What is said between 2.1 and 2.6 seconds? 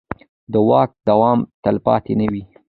نه وي